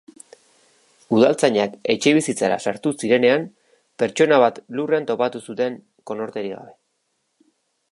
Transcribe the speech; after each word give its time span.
Udaltzainak 1.17 1.75
etxebizitzara 1.93 2.57
sartu 2.71 2.95
zirenean, 3.03 3.45
pertsona 4.03 4.41
bat 4.47 4.59
lurrean 4.79 5.07
topatu 5.13 5.45
zuten, 5.51 5.79
konorterik 6.13 6.57
gabe. 6.59 6.75